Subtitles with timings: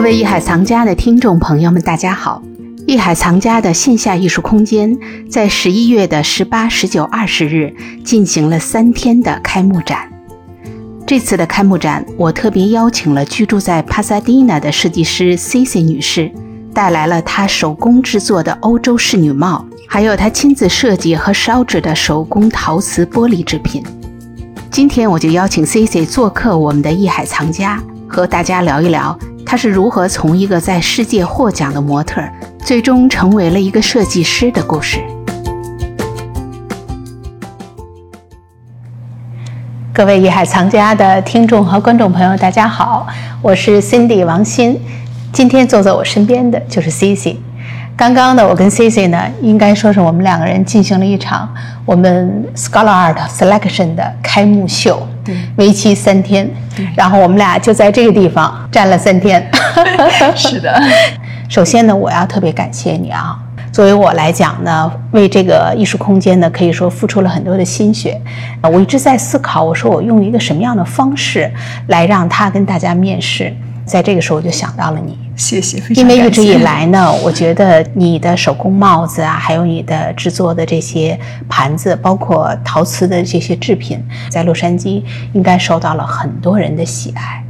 [0.00, 2.42] 各位艺海藏家的听众朋友们，大家好！
[2.86, 10.10] 艺海藏家的线下艺术空间在十一月的十八、十九、二十日进行了三天的开幕展。
[11.06, 16.32] 这次的开幕展，我特别邀请了居住在帕萨迪纳的设计师 Cici 女士，
[16.72, 23.84] 带来了她手工制作的欧洲仕女帽，还有她亲自设计和烧制的手工陶瓷玻璃制品。
[24.70, 27.78] 今天我就邀请 Cici 做客我们的艺海藏家，
[28.08, 29.18] 和大家聊一聊。
[29.50, 32.22] 她是如何从一个在世界获奖的模特，
[32.60, 35.00] 最终成为了一个设计师的故事？
[39.92, 43.08] 各位艺海藏家的听众和观众朋友，大家好，
[43.42, 44.78] 我是 Cindy 王鑫。
[45.32, 47.38] 今天坐在我身边的就是 Cici。
[48.00, 51.46] 刚刚呢，我跟 Cici 呢，应该说是我们两个人进行了一场
[51.84, 55.06] 我们 Scholar Art Selection 的开幕秀。
[55.56, 56.48] 为期三天，
[56.96, 59.46] 然后我们俩就在这个地方站了三天。
[60.34, 60.82] 是的，
[61.50, 63.38] 首先呢，我要特别感谢你啊。
[63.70, 68.18] 作为我来讲呢，为这个艺术空间呢，可以说付出了很多的心血。
[68.62, 71.52] 啊，我一直在思考，我说我用一个什么样的方式
[71.88, 73.54] 来让他跟大家面试。
[73.90, 75.18] 在这个时候，我就想到了你。
[75.34, 87.42] 谢谢，因为一直以来呢，我觉得你的手工帽子啊，还有你的制作的这些盘子，包括陶瓷的这些制品，在洛杉矶应该受到了很多人的喜爱。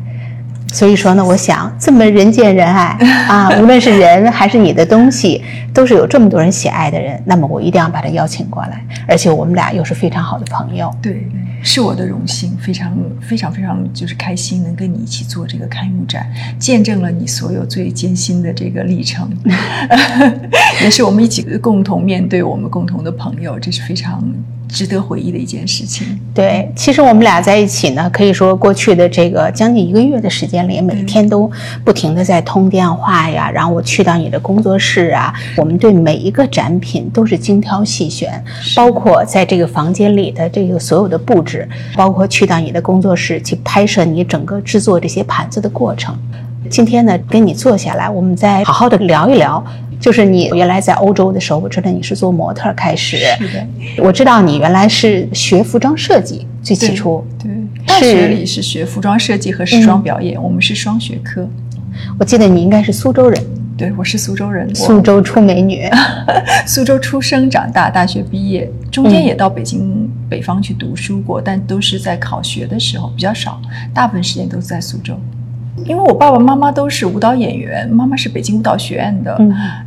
[0.73, 2.97] 所以说呢，我想这么人见人爱
[3.29, 5.43] 啊，无论是人还是你的东西，
[5.75, 10.91] 都是有这么多人喜爱的人，那么我一定要把他邀请过来，而且我们俩又是非常好的朋友。
[11.03, 11.29] 对。
[11.63, 19.31] 是我的荣幸，非常非常非常就是开心，能跟你一起做这个开幕展，见证了你所有最艰辛的这个历程，
[20.83, 24.25] 也是我们一起共同面对我们共同的朋友，这是非常
[24.71, 26.19] 值得回忆的一件事情。
[26.35, 31.51] 对，其实我们俩在一起呢，可以说过去的这个将近一个月的时间里，每天都
[31.85, 38.43] 不停的在通电话呀，然后我去到你的工作室啊，我们对每一个展品都是精挑细选，
[38.75, 41.69] 包括在这个房间里的这个所有的布置。
[41.97, 46.17] 包括去到你的工作室去拍摄你整个制作这些盘子的过程。
[46.69, 49.65] 今天呢，跟你坐下来，我们再好好的聊一聊。
[49.99, 53.19] 就是你原来在欧洲的时候，我知道你是做模特开始。
[53.19, 53.67] 是的。
[53.99, 57.25] 我知道你原来是学服装设计，最起初。
[57.39, 57.51] 对。
[57.87, 61.47] 大学里是学服装设计和时装表演，我们是双学科。
[62.19, 63.43] 我记得你应该是苏州人。
[63.77, 65.89] 对，我是苏州人，苏州出美女，
[66.67, 73.61] 苏州出生长大，大学毕业，中间也到北京北方去读书过，但都是在考学的时候比较少，
[73.95, 75.19] 大部分时间都是在苏州。
[75.87, 79.37] 因为我爸爸妈妈都是舞蹈演员，妈妈是北京舞蹈学院的，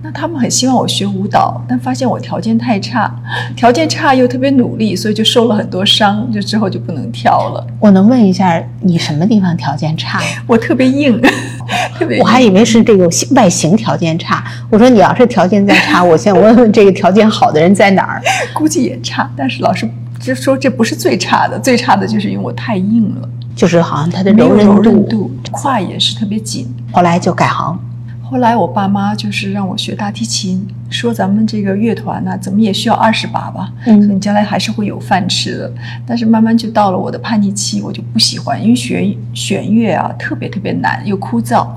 [0.01, 3.13] 那他们很希望我学舞蹈，但发现我条件太差，
[3.55, 7.65] 条件差又特别努力，所以就受了很多伤，就之后就不能跳了。
[7.79, 10.19] 我能问一下你什么地方条件差？
[10.47, 11.21] 我特别硬，
[11.97, 12.19] 特别。
[12.19, 14.43] 我还以为是这个外形条件差。
[14.69, 18.21] 我说你要是条件再差， 我先问问这个条件好的人在哪儿？
[18.53, 19.89] 估计也差，但是老师
[20.19, 23.29] 就说这不是最差的，最差的就是因为我太硬了。
[23.56, 24.66] 就是好像它的柔韧
[25.08, 26.68] 度，胯也是特别紧。
[26.91, 27.80] 后来就改行。
[28.22, 35.72] 后来我爸妈就是让我学大提琴，说咱们这个乐团呢，怎么也需要二十把吧，嗯，你将来还是会有饭吃的。
[36.06, 41.68] 但是慢慢就到了我的叛逆期，我就不喜欢，因为学弦乐啊特别特别难又枯燥。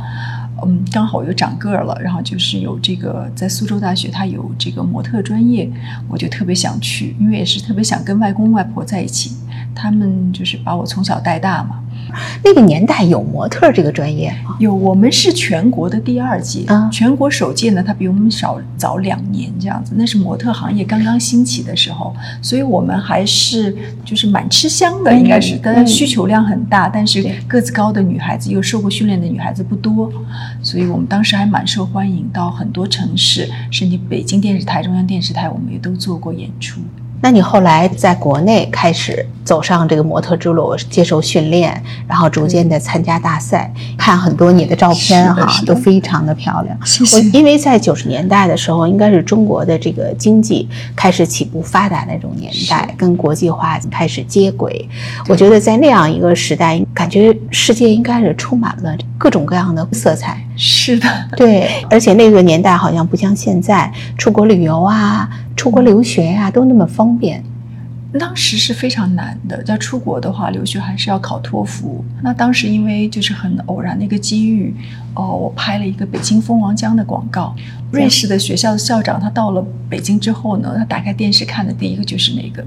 [0.65, 5.71] 嗯，刚好我又长个儿了，然后就是有这个在苏州大学，它有这个模特专业，
[6.09, 9.33] 我就特别想去，因为也是特别想跟外公外婆在一起。
[9.75, 11.83] 他们就是把我从小带大嘛。
[12.43, 14.57] 那个年代有模特这个专业吗？
[14.59, 19.93] 有，我们是全国的第二届，全国首届呢，它比我们少早两年这样子。
[19.97, 25.59] 那是模特行业刚刚兴起的时候，所以我们还是就是蛮吃香的，应该是。
[25.63, 30.11] 但是需求量很大，但是个子高的女孩子又受过训练的女孩子不多，
[30.63, 36.81] 所以我们当时还蛮受欢迎，到很多城市，甚至北京电视台、中央电视台，我们也都做过演出。
[37.23, 46.79] 那你后来在国内开始走上这个模特之路，接受训练，然后逐渐的参加大赛，看很多你的照片哈，都非常的漂亮。
[46.85, 47.21] 谢谢。
[47.31, 54.89] 因为在九十年代的时候，应该是中国的这个经济开始起步发达那种年代，跟国际化开始接轨。
[55.29, 60.41] 我觉得在那样一个时代，感觉世界应该是充满了各种各样的色彩。
[60.57, 65.29] 是的，对，而且那个年代好像不像现在，出国旅游啊。
[65.57, 67.43] 出国留学呀，都那么方便。
[68.19, 72.03] 当时是非常难的，在出国的话，留学还是要考托福。
[72.23, 74.75] 那当时因为就是很偶然的一个机遇，
[75.15, 77.55] 哦，我拍了一个北京蜂王浆的广告。
[77.91, 82.65] 瑞士的学校的校长他到了北京之后呢，他打开电视看的第一个就是那个。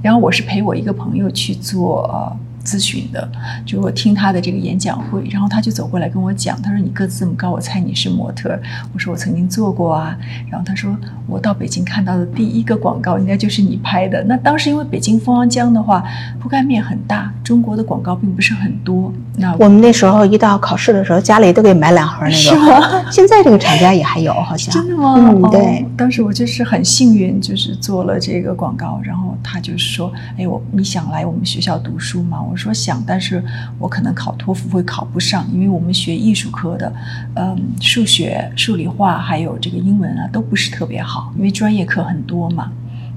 [0.00, 3.28] 然后我是陪我一个朋友去做咨询的，
[3.66, 8.58] 就我听他的这个演讲会，然后他就走过来跟我讲，他说你个子这么高，我猜你是模特。
[8.92, 10.16] 我说我曾经做过啊，
[10.50, 14.22] 然后他说我到北京看到的第一个广告应该就是你拍的。
[14.24, 16.04] 那当时因为北京蜂王浆的话
[16.42, 19.12] 覆盖面很大，中国的广告并不是很多。
[19.36, 22.32] 那我们那时候一到考试的时候，家里都给买两盒那个。
[22.32, 23.04] 是吗？
[23.10, 25.14] 现在这个厂家也还有，好像真的吗？
[25.18, 25.84] 嗯，对。
[25.96, 32.38] 当时我就是很幸运，就是做了这个广告，然后他就是说，哎，我你想来我们学校读书吗？
[32.42, 33.42] 我说想，但是
[33.78, 36.92] 我可能考托福会考不上，因为我们学艺术科的，
[37.34, 42.72] 嗯，数学、数理化还有这个英文啊，都不是特别好，因为专业课很多嘛。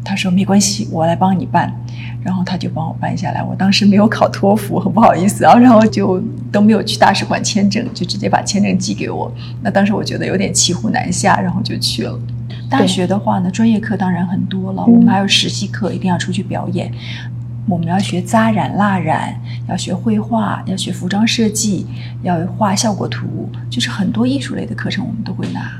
[0.07, 1.73] 他说没关系，我来帮你办，
[2.23, 3.41] 然后他就帮我办下来。
[3.41, 6.21] 我当时没有考托福，很 不好意思啊，然后就
[6.51, 9.33] 都没有去大使馆签证，就直接把签证寄给我。
[9.63, 12.19] 那当时我觉得有点骑虎难下，然后就去了。
[12.69, 16.91] 大学的话呢，专业课当然很多了，我们还有实习课，一定要出去表演。
[17.67, 19.35] 我们要学扎染、蜡染，
[19.67, 21.87] 要学绘画，要学服装设计，
[22.21, 25.71] 要画效果图，就是很多艺术类的课程我们都会拿，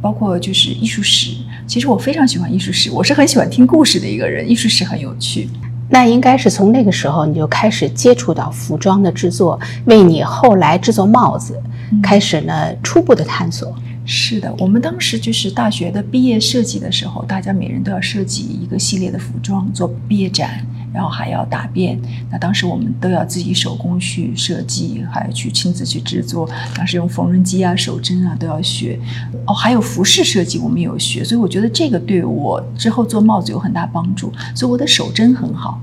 [0.00, 1.36] 包括就是艺术史。
[1.66, 5.48] 其实我非常喜欢艺术史，我是很喜欢听故事的一个人，艺术史很有趣。
[5.90, 11.58] 那应该是从那个时候你就开始接触到服装的制作，为你后来制作帽子
[12.02, 13.74] 开始呢初步的探索。
[14.04, 22.00] 是的，我们当时就是大学的毕业设计的时候，大家每人都要设计一个系列的服装做毕业展，然后还要答辩。
[22.30, 26.48] 那当时我们都要自己手工去设计，还要去亲自去制作。
[26.76, 28.98] 当时用缝纫机啊、手针啊都要学。
[29.46, 34.32] 哦，还有服饰设计我们也有学，所以我觉得这个对我之后做帽子有很大帮助。
[34.54, 35.80] 所以我的手针很好，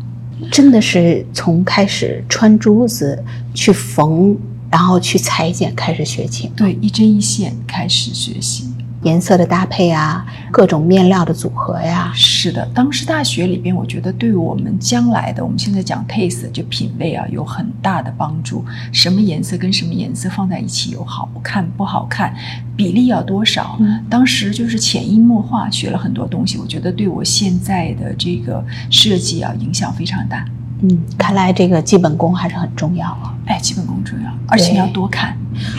[0.51, 3.23] 真的是从开始穿珠子
[3.53, 4.37] 去缝。
[4.71, 6.51] 然后去裁剪，开始学起。
[6.53, 8.67] 对，一针一线开始学习
[9.05, 12.11] 颜色的搭配啊，各种面料的组合呀。
[12.15, 18.65] 是的，当时大学里边，我觉得对我们将来的，我们现在讲 taste 就品味啊，有很大的帮助。
[18.91, 22.35] 什么颜色跟什么颜色放在一起有好看不好看，
[22.75, 23.79] 比例要多少？
[24.09, 30.43] 当时就是潜移默化学了很多东西，我觉得对我现在的这个设计啊影响非常大。
[30.87, 33.33] 嗯，看来这个基本功还是很重要啊。
[33.45, 35.37] 哎，基本功重要，而且要多看。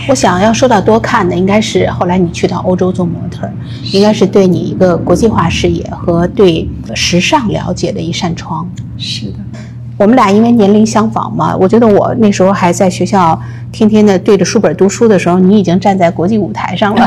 [0.09, 3.49] 我想要说到多看的，应该是后来你去到欧洲做模特，
[3.93, 8.69] 应该是对你一个国际化视野和对时尚了解的一扇窗。
[8.97, 9.39] 是的。
[9.97, 13.41] 我们俩因为年龄相仿嘛，我觉得我那时候还在学校
[13.73, 17.07] 天天的对着书本读书的时候，你已经站在国际舞台上了。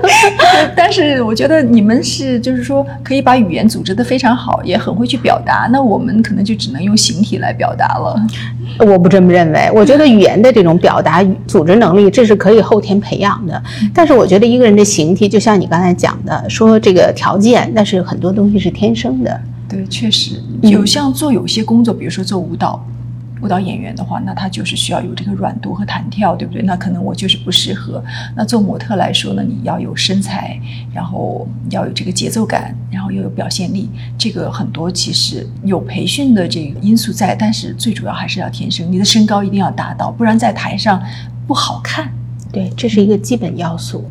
[0.76, 5.68] 但是我觉得你们是就是说可以把语言组织的非常好，也很会去表达。
[5.72, 8.14] 那我们可能就只能用形体来表达了。
[8.78, 13.62] 我不这么认为，我觉得语言的这种表达组织能力，这是可以后天培养的。
[13.94, 19.40] 但是我觉得一个人的形体，就像你刚才讲的，说这个条件，那是很多东西是天生的。
[19.70, 22.84] 对，确实有像做有些工作，比如说做舞蹈，
[23.40, 26.60] 舞蹈演员的话，那他就是需要有这个软度和弹跳，对不对？
[26.62, 28.02] 那可能我就是不适合。
[28.36, 30.60] 那做模特来说呢，你要有身材，
[30.92, 33.88] 然后要有这个节奏感，然后又有表现力，
[34.18, 38.90] 这个很多其实有培训的这个因素在，但是最主要还是要天生。
[38.90, 41.00] 你的身高一定要达到，不然在台上
[41.46, 42.12] 不好看。
[42.52, 44.04] 对，这是一个基本要素。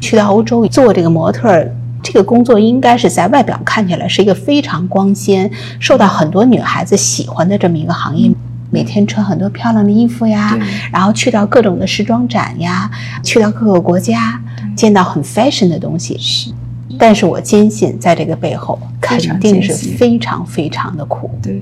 [0.00, 1.66] 去到欧洲做这个模特。
[2.14, 5.50] 这个工作应该是在外表看起来是一个非常光鲜、
[5.80, 8.30] 受到很多女孩子喜欢的这么一个行业，
[8.70, 10.56] 每天穿很多漂亮的衣服呀，
[10.92, 12.88] 然后去到各种的时装展呀，
[13.24, 14.40] 去到各个国家，
[14.76, 16.16] 见到很 fashion 的东西。
[16.16, 16.52] 是，
[16.96, 21.28] 但是我坚信，在这个背后肯定是非常非常的苦。
[21.42, 21.60] 对。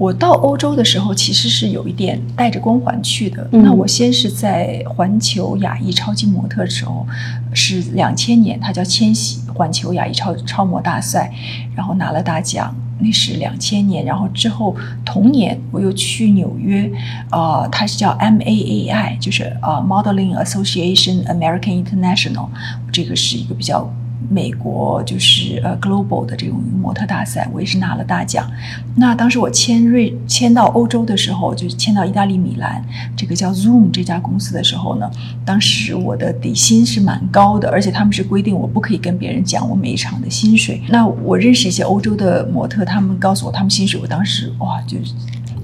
[0.00, 3.46] 我到欧洲的时候，其实是有一点带着光环去的。
[3.52, 7.06] 那我先是在环球亚裔超级模特的时候，
[7.52, 11.30] 是两千年，它叫千禧环球亚裔超超模大赛，
[11.76, 14.02] 然后拿了大奖，那是两千年。
[14.02, 16.90] 然后之后同年我又去纽约，
[17.28, 22.48] 啊，它是叫 MAAI，就是啊 Modeling Association American International，
[22.90, 23.92] 这个是一个比较。
[24.28, 28.48] 美国就是呃 global 的这种模特大赛，我也是拿了大奖。
[28.96, 32.84] 那当时我签瑞签到欧洲的时候，就签到意大利米兰
[33.16, 35.10] 这个叫 Zoom 这家公司的时候呢，
[35.44, 40.82] 当时我的底薪是蛮高的，而且他们是规定我不可以跟别人讲我每一场的薪水。
[40.88, 44.98] 那我认识一些欧洲的模特，他们告诉我他们薪水，我当时哇，就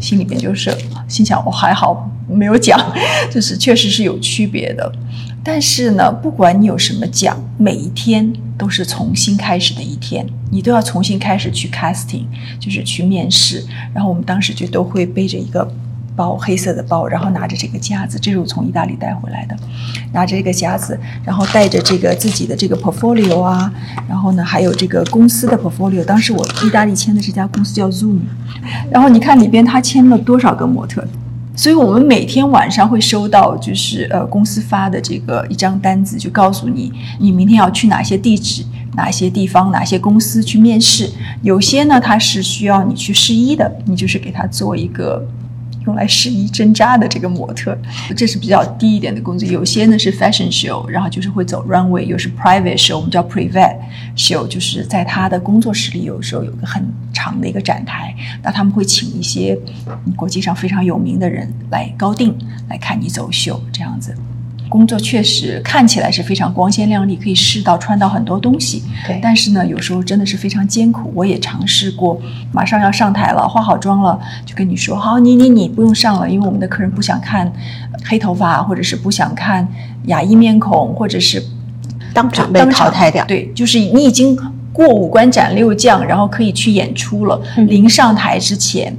[0.01, 0.75] 心里边就是
[1.09, 2.79] 心想，我还好没有讲，
[3.31, 4.93] 就是确实是有区别的。
[5.49, 12.25] 但是呢，不管你有什么奖，每一天都是重新开始的一天，你都要重新开始去 casting，
[12.59, 13.65] 就是去面试。
[13.95, 15.65] 然后我们当时就都会背着一个
[16.17, 19.57] 包，黑色的包，然后拿着这个夹子，这是我从意大利带回来的，
[20.13, 23.73] 拿着这个夹子，然后带着这个自己的这个 portfolio 啊，
[24.09, 26.05] 然后呢还有这个公司的 portfolio。
[26.05, 28.19] 当时我意大利签的这家公司叫 Zoom，
[28.91, 31.07] 然后你看里边他签了多少个模特。
[31.57, 38.63] 所以我们每天晚上会收到，就是呃公司发的这个一张单子，就告诉你你明天要去哪些地址、
[38.95, 41.11] 哪些地方、哪些公司去面试。
[41.43, 45.27] 有些呢，它是需要你去试衣的，你就是给他做一个。
[45.87, 47.77] 用来试衣针扎的这个模特，
[48.17, 49.47] 这是比较低一点的工资。
[49.47, 53.77] 有些呢是 fashion show，然后就是会走 runway，又是 private show，我们叫 private
[54.17, 59.59] show，就是在他的工作室里，有时候有个很长的一个展台，那他们会请一些
[60.17, 62.37] 国际上非常有名的人来高定
[62.69, 64.15] 来看你走秀，这样子。
[64.69, 68.83] 工作确实看起来是非常光鲜亮丽，可以试到穿到很多东西。
[69.07, 71.13] 对，但是呢，有时候真的是非常艰苦。
[71.15, 72.21] 我也尝试过，
[72.53, 77.53] 马上要上台了，化好妆了，就跟你说：“好，你你你不用上了，因为我们的客人不想看
[78.05, 79.67] 黑头发，或者是不想看
[80.07, 81.43] 亚裔面孔，或者是
[82.13, 84.37] 当场被淘汰掉。”对，就是你已经
[84.73, 87.41] 过五关斩六将，然后可以去演出了。
[87.69, 88.97] 临上台之前。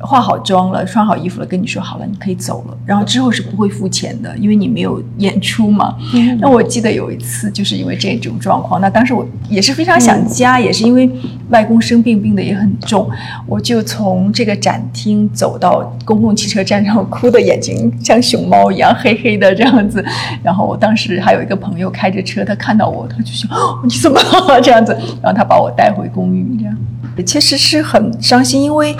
[0.00, 2.76] 化好妆了，穿好衣服了，跟你说好了，你可以走了。
[2.84, 5.96] 然后之后是不会付钱的，因为你没有演出嘛。
[6.38, 11.10] 那我记得有一次，就是因为这种状况，那当时我也是非常想家，也是因为
[11.48, 13.08] 外公生病，病的也很重，
[13.46, 20.04] 我就从这个展厅走到公共汽车站上，哭的眼睛像熊猫一样黑黑的这样子。
[20.42, 23.48] 然后我当时还有一个朋友开着车，他看到我，他就说
[23.82, 26.76] ：“你怎么了？”这样子，然后他把我带回公寓，这样
[27.24, 28.94] 其实是很伤心，因为。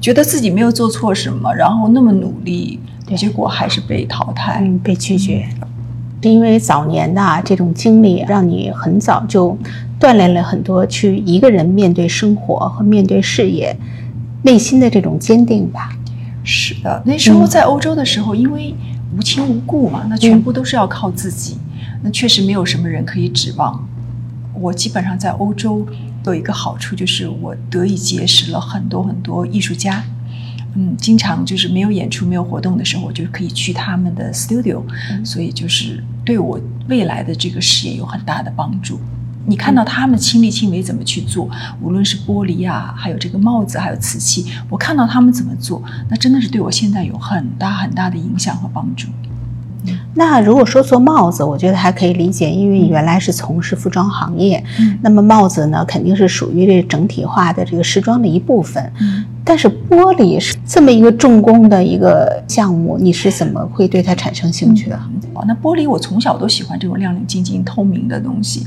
[0.00, 2.80] 觉得自己没有做错什么，然后那么努力，
[3.16, 5.46] 结果还是被淘汰，嗯，被拒绝。
[6.22, 9.56] 是因为早年的这种经历，让你很早就
[9.98, 13.76] 锻炼了很多去一个人面对生活和面对事业
[14.42, 15.90] 内心的这种坚定吧。
[16.42, 18.74] 是的，那时候在欧洲的时候，因为
[19.16, 21.58] 无亲无故嘛，那全部都是要靠自己，
[22.02, 23.86] 那确实没有什么人可以指望。
[24.54, 25.86] 我基本上在欧洲。
[26.26, 30.04] 有一个好处就是我得以结识了很多很多艺术家，
[30.74, 34.82] 嗯，经常就是没有演出、没有活动的时候，我就可以去他们的 studio，
[35.24, 39.00] 所以就是对我未来的这个事业有很大的帮助。
[39.46, 41.48] 你看到他们亲力亲为怎么去做，
[41.80, 49.08] 无论是玻璃啊，还有这个帽子，还有瓷器，我看到他们怎么做，那真的是对我现在有很大很大的影响和帮助。
[50.14, 54.62] 那如果说做帽子，我觉得还可以理解，因为你原来是从事服装行业，
[55.02, 58.92] 那么帽子呢，肯定是属于这整体化的这个时装的一部分。
[59.50, 64.96] 但是玻璃是这么一个重工的一个项目，你是怎么会对它产生兴趣的？
[65.32, 68.64] 哦，那玻璃我从小都喜欢这种亮亮晶晶、透明的东西。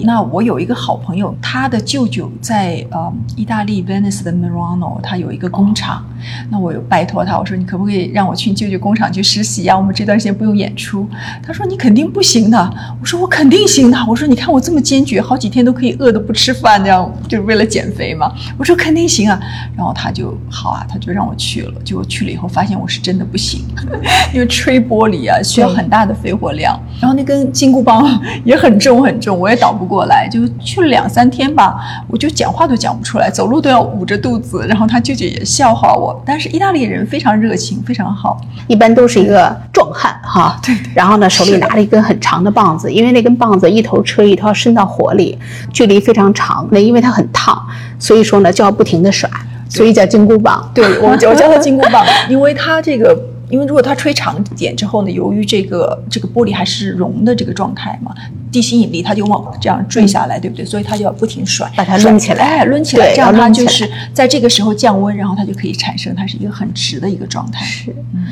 [0.00, 6.04] 那我有一个好朋友，他的舅舅在呃意大利 Venice 的 Murano，他有一个工厂。
[6.50, 9.74] 那我有拜托他，我说你可不可以让我去你舅舅工厂去实习呀？
[9.74, 11.08] 我们这段时间不用演出。
[11.42, 12.74] 他说你肯定不行的。
[13.00, 13.96] 我说我肯定行的。
[14.06, 18.30] 我说你看我这么坚决，好几天都可以饿得不吃饭，这样就是为了减肥嘛。
[18.58, 19.40] 我说肯定行啊。
[19.74, 20.25] 然后他就。
[20.50, 21.72] 好啊，他就让我去了。
[21.84, 23.64] 结果去了以后，发现我是真的不行，
[24.32, 30.28] 因为吹玻璃啊需要很大的肺活量，然后那根金箍棒也很重很重，我也倒不过来。
[30.30, 31.76] 就去了两三天吧，
[32.08, 34.66] 我就讲话都讲不出来，走路都要捂着肚子。
[34.68, 40.58] 然后他舅舅也笑话我，但是意大利人非常热情，非常好，一般都是一个壮汉哈。
[40.62, 40.74] 对。
[40.94, 45.38] 然后呢，手里拿了一根很长的棒子，因为那根棒子一头吹，一头伸到火里，
[45.72, 46.66] 距离非常长。
[46.70, 47.60] 那因为它很烫，
[47.98, 49.28] 所以说呢就要不停的甩。
[49.76, 53.16] 所以叫金箍棒，对 我我叫它金箍棒，因为它这个，
[53.50, 58.14] 因为如果它吹长点之后呢，由于这个这个玻璃还是熔的这个状态嘛。
[58.56, 60.64] 地心引力，它就往这样坠下来，对不对？
[60.64, 67.62] 所以它就要不停甩，把它抡起来，哎抡起来，这样它就是在这个时候降温，然后它就可以产生它是一个很直的一个状态。
[67.66, 68.24] 是，嗯，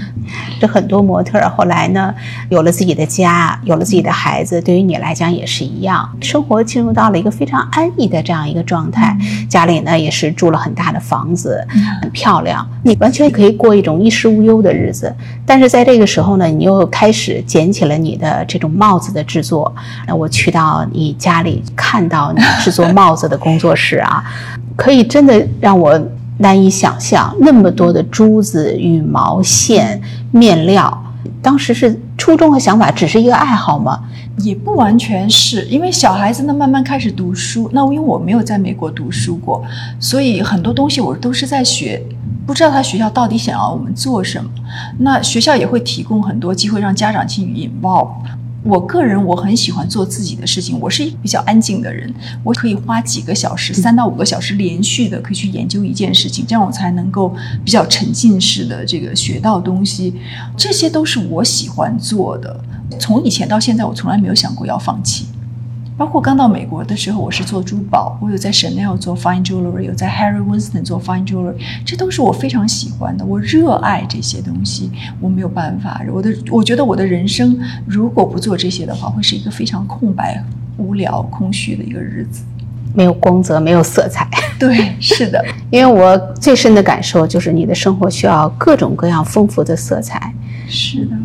[0.59, 2.15] 这很多模特后来呢，
[2.49, 9.15] 有了自己的家，有了自己的孩子，对于你来讲也是一样，生活进入到了一个非常安逸的这样一个状态。
[9.51, 11.63] 家里呢也是住了很大的房子，
[12.01, 15.15] 很漂亮，你完全可以过一种衣食无忧的日子。
[15.45, 19.75] 但是在这个时候呢，你又开始捡起了你的这种帽子的制作。
[20.17, 24.23] 我去到你家里，看到你制作帽子的工作室啊，
[24.77, 26.01] 可以真的让我
[26.39, 31.01] 难以想象，那么多的珠子、羽毛、线、面料。
[31.41, 34.01] 当时是初衷和想法，只是一个爱好吗？
[34.39, 37.71] 也不完全是因为小孩子呢，慢慢开始读书。
[37.73, 39.63] 那因为我没有在美国读书过，
[40.01, 42.03] 所以很多东西我都是在学，
[42.47, 44.51] 不知道他学校到底想要我们做什么。
[44.99, 48.09] 那学校也会提供很多机会让家长去 involve。
[48.65, 60.15] 我个人我很喜欢做自己的事情，我是比较安静的人，我可以花几个小时，三到五个小时连续的可以去研究一件事情，这样我才能够比较沉浸式的这个学到东西。
[60.57, 62.59] 这些都是我喜欢做的，
[62.99, 65.27] 从以前到现在，我从来没有想过要放弃。
[65.97, 80.43] 包括刚到美国的时候，我是做珠宝，我有在 Chanel 做 Fine Jewelry，有在 Harry Winston 做 Fine Jewelry，这都是我非常喜欢的，我热爱这些东西，我没有办法，我的我觉得我的人生如果不做这些的话，会是一个非常空白、
[80.79, 82.43] 无聊、空虚的一个日子，
[82.93, 84.29] 没有光泽，没有色彩。
[84.59, 90.35] 对，是的，因为我最深的感受就是你的生活需要各种各样丰富的色彩。
[90.67, 91.17] 是的，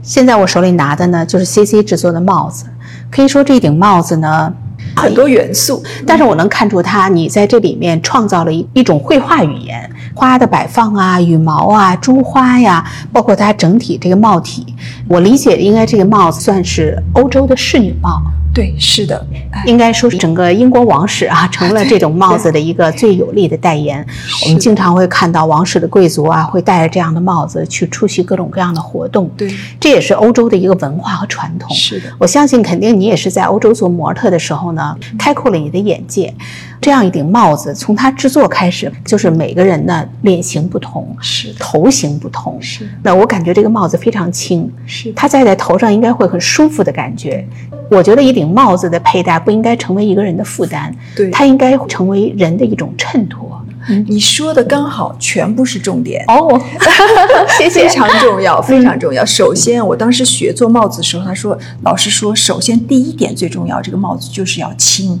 [0.00, 2.66] 现在我手里拿的呢，就是 CC 制作的帽子。
[3.12, 4.50] 可以说这顶帽子呢，
[4.96, 14.74] 很多元素，但是我能看出它，你在这里面创造了一一种绘画语言，花的摆放啊，羽毛啊，珠花呀，包括它整体这个帽体，
[15.08, 18.22] 我理解应该这个帽子算是欧洲的侍女帽。
[18.54, 19.26] 对，是的，
[19.64, 24.06] 应该说是整个英国王室啊，成了这种帽子的一个最有力的代言。
[24.44, 29.30] 我们经常会看到王室的贵族啊，会戴着这样的帽子去出席各种各样的活动。
[29.38, 29.50] 对，
[29.80, 31.74] 这也是欧洲的一个文化和传统。
[31.74, 36.34] 是的，我相信肯定你也是在欧洲做模特的时候呢，开阔了你的眼界。
[36.78, 42.88] 这样一顶帽子，从它制作开始，就是每个人的脸型不同，是头型不同，是。
[43.02, 47.46] 那我感觉这个帽子非常轻，是它戴在头上应该会很舒服的感觉。
[47.90, 53.60] 我觉得一顶帽子的佩戴不应该成为一个人的负担，对，它应该成为人的一种衬托。
[53.88, 56.60] 嗯，你说的刚好，全部是重点哦，
[57.58, 59.26] 谢谢，非常重要，非常重要。
[59.26, 65.20] 首先，我当时学做帽子的时候，他说，老师说，首先第一点最重要，这个帽子就是要轻。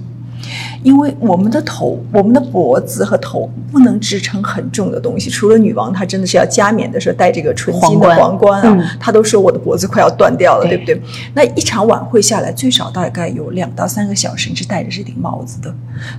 [0.82, 11.00] 因为我们的头、我们的脖子和头不能支撑很重的东西，除了女王，她真的是要加冕的时候戴这个纯金的皇冠啊，她都说我的脖子快要断掉了，对不对？
[11.34, 15.74] 那一场晚会下来，最少大概有两到三个小时，你是戴着这顶帽子的，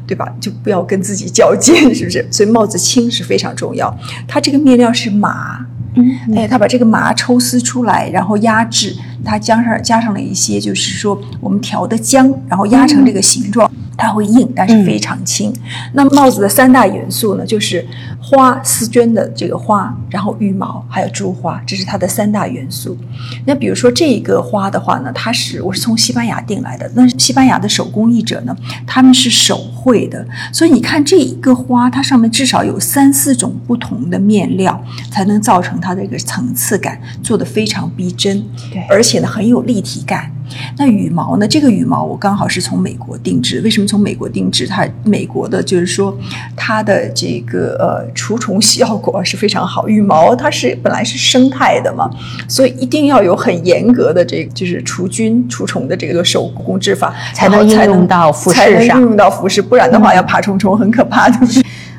[0.08, 0.34] 对吧？
[0.40, 2.25] 就不要跟自己较劲，是不是？
[2.32, 3.96] 所以帽子轻是非常重要。
[4.28, 13.70] 它这个面料是麻，嗯哎，他把这个麻抽丝出来，然后压制，它加上加上了一些，就是说我们调的浆，然后压成这个形状。
[14.03, 15.53] 它会硬，但是非常轻。
[15.93, 17.86] 那帽子的三大元素呢，就是
[18.22, 22.98] 花丝绢的这个花，然后羽毛，还有珠花，这是它的三大元素。
[23.45, 26.91] 那比如说这个花的话呢，它是我是从西班牙订来的。
[26.95, 40.32] 那西班牙的手工艺者呢，他们是手绘的，所以你看这一个花，它上面至少有三四种不同的面料，才能造成它的一个层次感，做的非常逼真，对，而且呢很有立体感。
[40.78, 41.48] 那羽毛呢？
[41.48, 43.62] 这个羽毛我刚好是从美国定制。
[43.62, 44.68] 为什么从美国定制？
[44.68, 46.18] 它美国的就是说，
[46.56, 49.88] 它的这个呃除虫效果是非常好。
[49.88, 52.10] 羽毛它是本来是生态的嘛，
[52.48, 58.66] 所以一定要有很严格的这个就是除菌除虫的这个手工制法，才能应用到服饰上。
[58.66, 61.38] 才能应用到服饰，不然的话要爬虫虫很可怕的。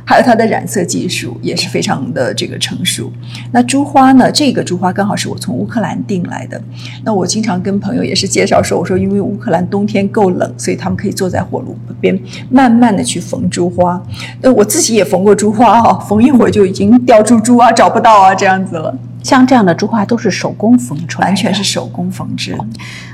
[0.04, 3.10] 还有它的染色技术也是非常的这个成熟。
[3.52, 4.30] 那珠花呢？
[4.30, 6.60] 这个珠花刚好是我从乌克兰订来的。
[7.04, 12.18] 那我经常跟朋友也是介绍说，我说因为乌克兰冬天够冷，所以他们可以坐在火炉边
[12.50, 14.02] 慢慢的去缝珠花。
[14.40, 18.96] 那我自己也缝过珠花哈，缝一会儿就已经掉珠珠啊，找不到啊这样子了。
[19.24, 22.56] 像这样的珠花都是手工缝出来，完全是手工缝制。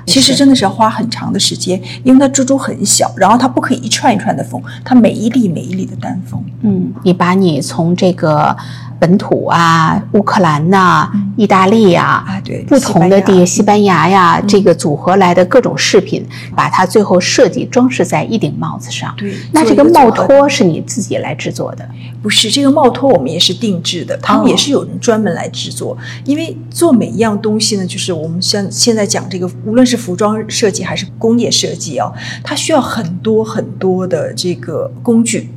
[0.04, 6.44] 其实真的是要花很长的时间，因为它珠珠很小，然后它不可以一串一串的缝，它每一粒每一粒的单缝。
[6.60, 8.54] 嗯，你把你从这个。
[9.00, 19.12] 本土啊，乌克兰呐，意大利呀，啊对，不同的地，西班牙呀，这个组合来的各种饰品，把它最后设计装饰在一顶帽子上。
[19.16, 21.88] 对，那这个帽托是你自己来制作的？
[22.22, 25.96] 不是，这个帽托我们也是定制的，他们也是有人专门来制作。
[26.26, 32.12] 因为做每一样东西呢，就是我们现现在讲这个，无论是服装设计还是工业设计啊，
[32.44, 35.48] 它需要很多很多的这个工具。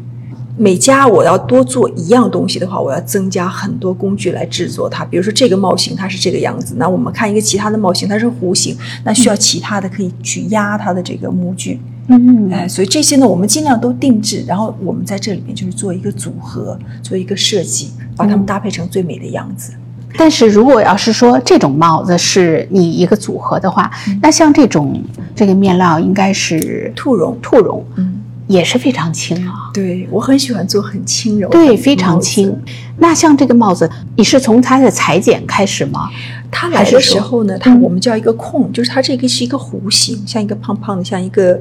[0.55, 5.03] 每家我要多做一样东西的话，我要增加很多工具来制作它。
[5.03, 11.79] 比如说这个帽型它是这个样子，那我们看一个其他的帽型，它是弧形，那需要其他的可以去压它的这个模具。
[12.07, 19.73] 嗯，哎，所以这些呢，我们尽量都定制，然后我们在这里面就是做一个组合，做一个设计，把它们搭配成最美的样子。
[20.15, 23.89] 但是如果要是说这种帽子是你一个组合的话，
[24.21, 25.01] 那像这种
[25.35, 28.19] 这个面料应该是兔绒，兔绒，嗯。
[28.53, 32.55] 也是非常轻啊，对我很喜欢做很轻柔，对，非常轻。
[32.97, 36.07] 那像这个帽子，你是从它的裁剪开始吗？
[36.51, 41.59] 它来的时候呢，它我们叫一个空，就是它这个是一个弧形，像一个胖胖的，像一个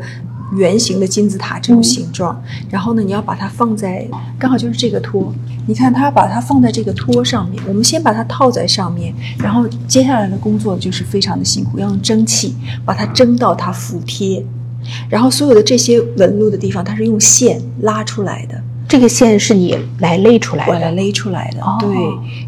[0.54, 4.06] 圆形的金字塔这种形状，然后呢，你要把它放在
[4.38, 5.32] 刚好就是这个托，
[5.66, 14.44] 你看它把它放在这个托上面，我们先把它套在上面，然后接下来的工作就是非常的辛苦，要用蒸汽把它蒸到它服帖，
[15.08, 18.60] 然后所有的这些纹路的地方，它是用线拉出来的。
[18.88, 21.62] 这个线是你来勒出来的，我来勒出来的。
[21.62, 21.90] 哦对，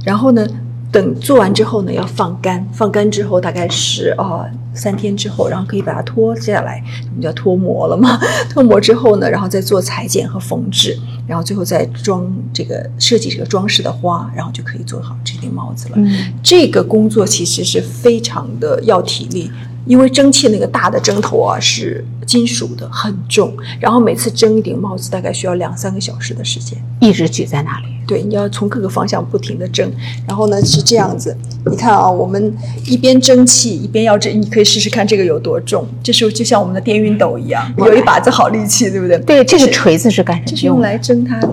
[0.04, 0.46] 然后呢，
[0.92, 4.44] 等做完之后呢，要放干，放干之后大概是哦
[4.74, 8.20] 三天之后，然后可以把它脱下来，我们叫脱模了嘛。
[8.50, 15.94] 脱模之后呢，然后再做裁剪和缝制，然后最后再装这个设计这个装饰的花，然后就可以做好这顶帽子了。
[15.96, 19.50] 嗯，这个工作其实是非常的要体力，
[19.86, 26.78] 因为蒸汽那个大的蒸头啊是金属的，很重，然后每次蒸一顶帽子大概需要两三个小时的时间。
[27.00, 27.86] 一直举在那里。
[28.06, 29.90] 对，你要从各个方向不停的蒸，
[30.26, 31.34] 然后呢是这样子，
[31.64, 32.54] 你看啊，我们
[32.86, 39.18] 一边蒸汽一边要蒸，你可以试试看这个有多重，这时候就像我们的电熨斗一样，有一把子好力气，对不对？
[39.20, 40.46] 对，这个锤子是干什么？
[40.48, 41.48] 这是用来蒸它的。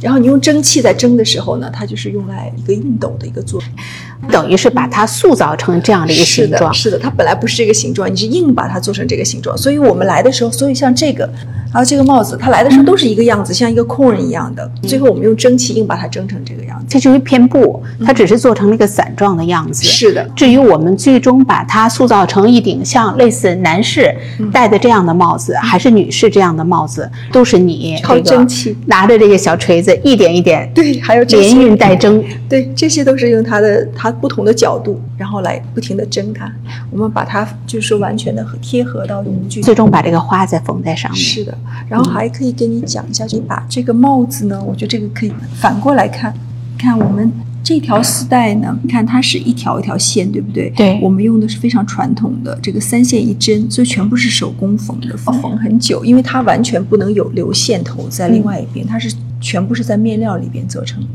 [0.00, 3.70] 然后你用蒸汽在蒸的时候呢，它就是用来一个熨斗的一个作用。
[4.30, 6.72] 等于是把它塑造成这样的一个，形状。
[6.72, 9.56] 是的，它本来不是这个形状，你是硬把它做成这个形状。
[9.56, 11.28] 所以我们来的时候，所以像这个，
[11.72, 14.70] 还有这个帽子，它来的时候都是一个样子，像一个空人一样的。
[14.82, 16.86] 最后我们用蒸汽硬把它蒸成这个样子。
[16.88, 19.84] 这就是一片布，它只是做成了一个伞状的样子。
[19.84, 24.14] 是的，至于我们最终把它塑造成一顶像类似男士
[24.52, 32.22] 戴的这样的帽子，还是女士这样的帽子，都是你靠蒸汽拿着这个小锤子一点一点对，还有这连些熨带蒸。
[32.48, 36.50] 对，这些都是用它的它不同的角度，然后来不停的蒸它。
[36.90, 41.20] 我们把它就是完全的贴合到模具最终把这个花再缝在上面。
[41.20, 41.56] 是的，
[41.88, 46.32] 然后还可以跟你讲一下，就你把这个帽子呢，我觉得这个可以反过来看，
[46.78, 47.30] 看我们
[47.62, 50.70] 这条丝带呢，你看它是一条一条线，对不对？
[50.70, 61.08] 对我们用的是非常传统的这个三线一针，所以全部是手工缝的，缝很久，因为它完全不能有留线头在另外一边，它是全部是在面料里边做成的。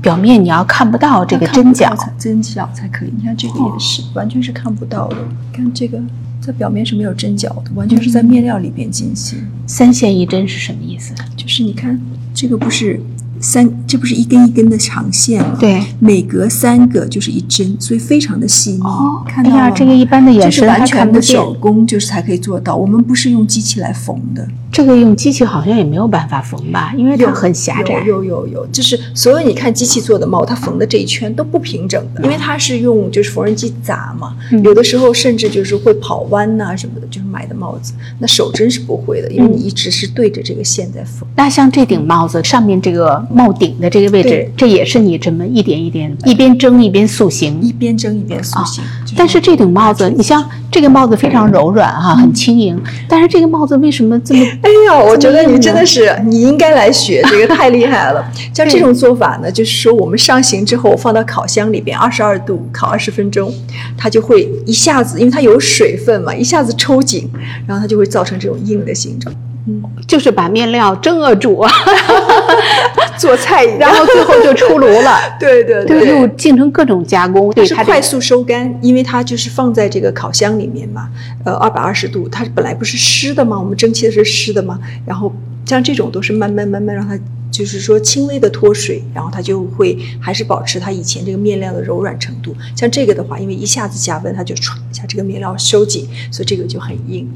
[0.00, 3.12] 表面你要看不到这个针脚，才针脚才可以。
[3.16, 5.16] 你看这个也是，完全是看不到的。
[5.52, 6.00] 看这个
[6.40, 9.38] 在表面是没有针脚的，完全是在面料里边进行。
[9.66, 11.14] 三线一针是什么意思？
[11.36, 12.00] 就是你看
[12.32, 12.98] 这个不是
[13.40, 15.56] 三，这不是一根一根的长线吗？
[15.60, 18.80] 对，每隔三个就是一针，所以非常的细腻。
[18.80, 22.74] 哦看到了吗这个一般的眼这是完全的手工，就是才可以做到。
[22.74, 24.48] 我们不是用机器来缝的。
[24.72, 27.94] 这个用机器好像也没有办法缝吧，因为它很狭窄。
[28.06, 41.28] 有有有有，就是所有你看机器做的帽，它缝的这一圈都不平整的，因为它是用就是缝纫机砸嘛，嗯有的时候甚至就是会跑弯呐、什么的，就是买的帽子，那手针是不会的，因为你一直是对着这个线在缝。
[41.36, 47.60] 那像这顶帽子上面这个帽顶的这个位置，这也是你这么一点一点一边蒸一边塑形。
[47.60, 54.46] 一边蒸一边塑形，就但是这顶帽子，你像这个帽子非常柔软哈、很轻盈，但是这个帽子为什么这么？
[54.62, 58.24] 哎呀， 我觉得你真的是，你应该来学，这个太厉害了。
[58.54, 63.52] 像这种做法呢，就是说我们上型之后放到烤箱里边，二十二度烤二十分钟，
[63.96, 67.30] 它就会一下子，因为它有水分嘛，一下子抽紧，
[67.66, 69.34] 然后它就会造成这种硬的形状。
[69.68, 71.70] 嗯就是把面料蒸啊煮啊，
[73.20, 75.36] 做菜一样，然后最后就出炉了。
[75.38, 81.10] 对 对对，又进行各种加工，对它是快速收干，因为它就是放在这个烤箱里面嘛，
[81.44, 83.60] 呃，二百二十度，它本来不是湿的吗？
[83.60, 85.32] 我们蒸汽的是湿的嘛，然后
[85.66, 87.18] 像这种都是慢慢慢慢让它
[87.50, 92.54] 就是说轻微的脱水，然后它就会还是保持它以前这个面料的柔软程度。
[92.74, 97.28] 像这个的话，因为一下子加温，它就唰一下这个面料收紧，所以这个就很硬。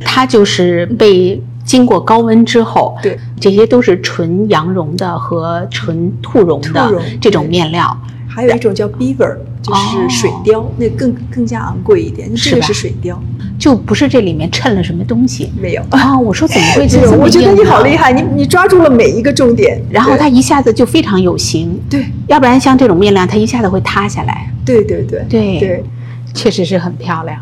[0.00, 7.94] 它就是被经过高温之后，对，这些都是纯羊绒的和纯兔绒的这种面料。
[8.28, 12.28] 还有一种叫 beaver，就是水貂，那更更加昂贵一点。
[12.34, 12.66] 这个是吧？
[12.66, 13.16] 是水貂，
[13.58, 15.50] 就不是这里面衬了什么东西？
[15.58, 15.82] 没有。
[15.90, 22.04] 啊、我说怎么会 这种我觉得你好厉害，你你抓住了每一个重点，然后它一下子就非常有型，对。
[22.28, 24.52] 要不然像这种面料，它一下子会塌下来。
[24.64, 25.24] 对对对。
[25.28, 25.58] 对。
[25.58, 25.84] 对。
[26.34, 27.38] 确实是很漂亮。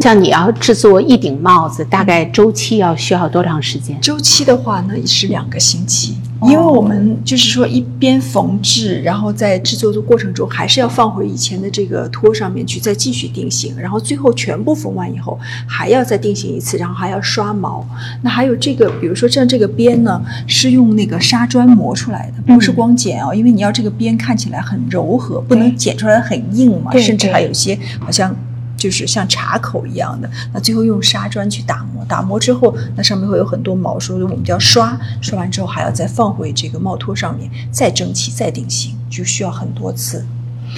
[0.00, 4.00] 像你要制作一顶帽子，大概周期要需要多长时间？
[4.00, 17.86] 周期的话呢，是两个星期，哦因为我们就是说一边缝制，然后在制作的过程中，还是要放回以前的这个托上面去，再继续定型，然后最后全部缝完以后，还要再定型一次，然后还要刷毛。
[18.22, 28.34] 那还有这个，比如说像这个边呢，是用那个砂砖磨出来的，不是光剪哦，因为你要这个边看起来很柔和，不能剪出来很硬嘛，甚至还有些好像。
[28.82, 40.26] 就是像茶口一样的，那最后用砂砖去打磨，打磨之后，那上面会有很多毛，所以我们叫刷，刷完之后还要再放回这个帽托上面，再蒸汽，再定型，就需要很多次，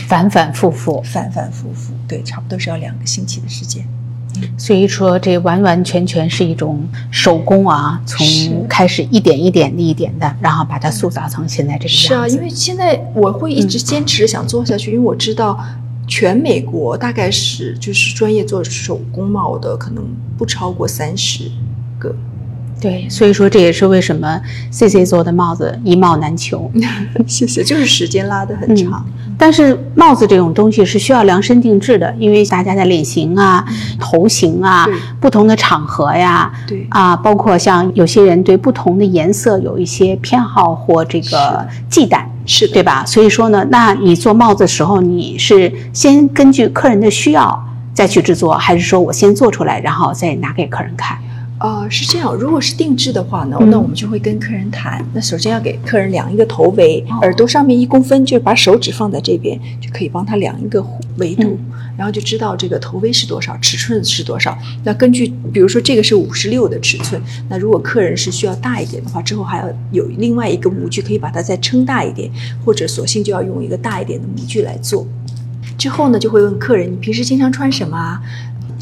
[0.07, 1.01] 反反复复。
[1.03, 3.89] 反反复复，对，差不多是要两个星期的时间。
[4.59, 12.09] 所以说，这完完全全是一种手工啊，从开始一点一点的一点的，然后把它塑造成现在这个样子。
[12.09, 15.59] 是啊，因为现在我会一直坚持想做下去，因为我知道
[16.07, 20.05] 全美国大概是就是专业做手工帽的，可能
[20.37, 21.51] 不超过三十
[21.99, 22.15] 个。
[22.81, 24.39] 对，所以说这也是为什么
[24.71, 26.71] C C 做的帽子一帽难求。
[27.27, 29.07] 谢谢，就是时间拉得很长。
[29.39, 33.65] 但是帽子这种东西是需要量身定制的，因为大家的脸型啊、
[33.99, 34.87] 头型啊、
[35.19, 43.05] 不同的场合呀，对啊，包括像有些人对不同的颜色有一些偏好或这个忌惮，是对吧？
[43.07, 51.19] 所以说呢，那你做帽子的时候，你是先根据客人的需要再去制作，还是说我先做出来，然后再拿给客人看？
[51.65, 52.35] 呃，是这样。
[52.35, 55.03] 如果是定制的话呢，那我们就会跟客人谈。
[55.15, 60.85] 那首先要给客人量一个头围，耳朵上面一公分，就是把手指放在这边，就可以帮他量一个
[61.17, 61.59] 维度，
[61.97, 64.55] 然后就知道这个头围是多少，尺寸是多少。
[64.85, 72.31] 那根据，比如说这个是五十六的尺寸，那如果客人是需要大一点的话，之后还要有另外一个模具可以把它再撑大一点，
[72.63, 75.07] 或者索性就要用一个大一点的模具来做。
[75.79, 78.21] 之后呢，就会问客人，你平时经常穿什么啊？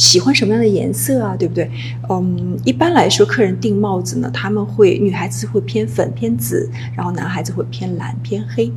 [0.03, 1.37] 喜欢什么样的颜色啊？
[1.37, 1.71] 对不对？
[2.11, 8.69] 嗯，一般来说，客人订帽子呢，他们会女孩子会偏粉偏紫，然后男孩子会偏蓝偏黑。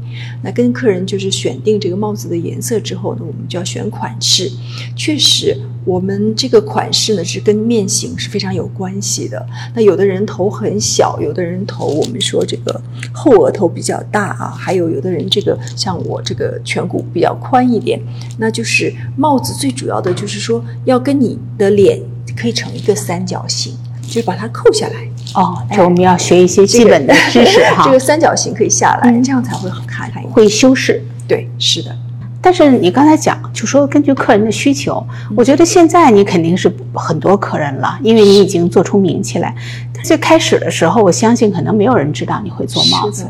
[0.43, 4.51] 那跟客人就是选定这个帽子的颜色之后呢，我们就要选款式。
[4.95, 5.57] 确实。
[5.85, 9.45] 我们这个款式呢是跟面型是非常有关系的。
[9.73, 12.81] 那有的人头很小，有的人头我们说这个
[13.13, 18.01] 后额头比较大啊，还有有的人这个像我这个颧骨比较宽一点。
[18.39, 22.01] 那就是帽子最主要的就是说要跟你的脸
[22.35, 25.07] 可以成一个三角形，就是把它扣下来。
[25.35, 27.83] 哦，这我们要学一些基本的知识哈。
[27.85, 31.03] 这个三角形可以下来，这样才会好看，会修饰。
[31.27, 31.95] 对，是的。
[32.45, 35.03] 但是你刚才讲，就说根据客人的需求，
[35.35, 39.55] 我觉得现在你肯定是很多客人了，因为你已经做出名气来。
[40.03, 43.25] 最开始的时候，我相信可能没有人知道你会做帽子，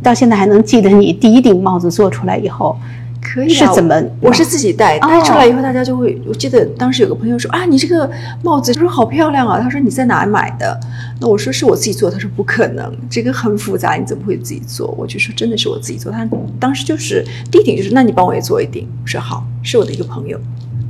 [0.00, 2.76] 到现在还能记得你第一顶帽子做出来以后。
[3.20, 4.02] 可以是怎么？
[4.20, 6.20] 我是自己戴，戴出来以后，大家就会。
[6.26, 8.10] 我记得当时有个朋友说啊，你这个
[8.42, 9.60] 帽子，他说好漂亮啊。
[9.60, 10.78] 他说你在哪买的？
[11.20, 12.10] 那我说是我自己做。
[12.10, 14.88] 他说不可能，这个很复杂，你怎么会自己做？
[14.98, 16.10] 我就说真的是我自己做。
[16.10, 16.26] 他
[16.58, 18.88] 当时就是第一顶就是，那你帮我也做一顶。
[19.02, 20.40] 我说好，是我的一个朋友。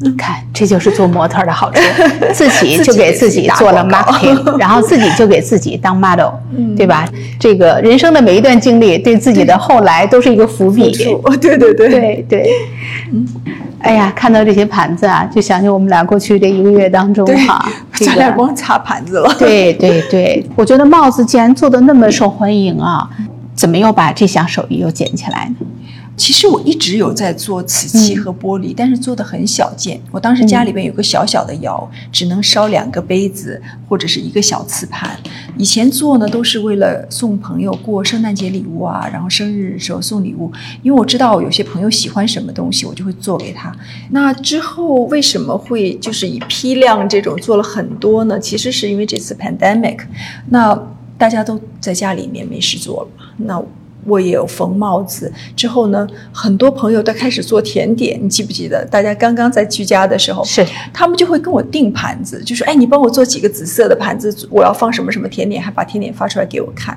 [0.03, 1.81] 你看，这就是做模特的好处，
[2.33, 6.31] 自己就给自己做了 marketing， 然后自己就给自己当 model，
[6.75, 7.07] 对吧？
[7.39, 10.91] 这个人生的每一段经历，对自己的后来都是一个伏笔。
[11.39, 12.51] 对对对对对。
[13.13, 13.27] 嗯，
[13.81, 19.35] 哎呀，看到这些盘子啊，就想起我们俩过去这一个月当中哈， 咱俩光擦盘子了。
[19.39, 23.07] 对对对，我觉得帽子既然做的那么受欢迎啊，
[23.55, 25.67] 怎么又把这项手艺又捡起来呢？
[26.20, 29.98] 其实我一直有在做瓷器和玻璃，但是做的很小件。
[30.11, 35.18] 我当时家里边有个小小的窑，只能烧两个杯子或者是一个小瓷盘。
[35.56, 40.52] 以前做呢都是为了送朋友过圣诞节礼物啊，然后生日的时候送礼物。
[40.83, 43.74] 因为我知道有些朋友喜欢什么东西，我就会做给他。
[44.11, 48.38] 那之后为什么会就是以批量这种做了很多呢？
[48.38, 50.00] 其实是因为这次 pandemic，
[50.50, 50.78] 那
[51.16, 53.62] 大家都在家里面没事做了，那。
[54.05, 58.19] 我也有缝帽子，之后呢，很多朋友都开始做甜点。
[58.23, 66.97] 你记不记得，大家刚刚在居家的时候，是他们就会跟我订盘子，就说：“哎，你帮我做几个紫色的盘子，我要放什么什么甜点，还把甜点发出来给我看。”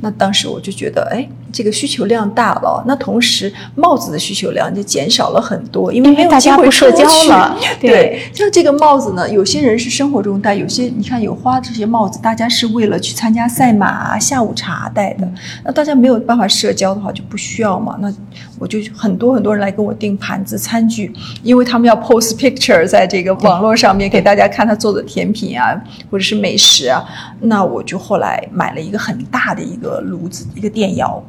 [0.00, 2.84] 那当时我就觉得，哎，这个需求量大了。
[2.86, 7.58] 那同时帽子的需求量就减少了很多，因为没有大家不社交了。
[7.80, 15.28] 对，像这个帽子呢，有些人是生活中戴，有些你看有花这些帽子，大家是为了去参加赛马、下午茶戴的。
[15.64, 16.43] 那大家没有办法。
[16.48, 18.12] 社交的话就不需要嘛，那
[18.58, 25.74] 我就很多很多人来跟我订盘子、餐具，因为他们要 post picture 在这个网络上面给大家看他做的甜品啊，
[26.10, 27.04] 或者是美食啊。
[27.40, 31.22] 那我就后来买了一个很大的一个炉子，一个电窑，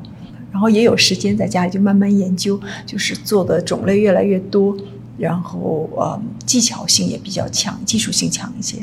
[0.51, 4.75] 然后也有时间在家里就慢慢研究，就是做的种类越来越多，
[5.17, 8.77] 然后呃技巧性也比较强，技术性强一些。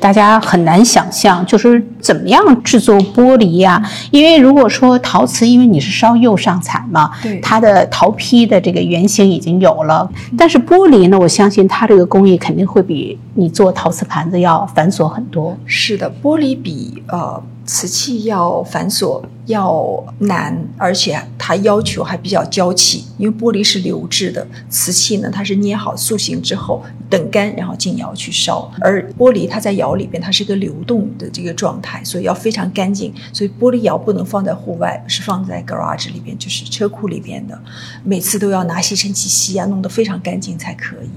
[0.00, 3.82] 大家很难想象，就是怎么样制作玻璃呀？
[4.10, 10.08] 因为如果说陶瓷，因为你是烧釉上彩嘛，对，它的陶坯的这个原型已经有了。
[10.38, 15.56] 但是玻璃呢，我相信它这个工艺肯定会比你做陶瓷盘子要繁琐很多。
[15.66, 17.42] 是的，玻璃比呃。
[17.72, 37.58] 瓷器要繁琐，要难，而且它要求还比较娇气，因为玻璃是流质的，瓷器呢它是捏好塑形之后等干，然后进窑去烧，而玻璃它在窑里边它是一个流动的这个状态，所以要非常干净，所以玻璃窑不能放在户外，是放在 garage 里边，就是车库里边的，
[38.04, 41.08] 每次都要拿吸尘器吸啊，弄得非常干净才可以。